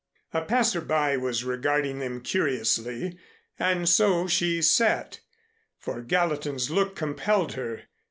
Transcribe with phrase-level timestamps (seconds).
[0.33, 3.19] A passer by was regarding them curiously
[3.59, 5.19] and so she sat,
[5.77, 7.83] for Gallatin's look compelled her.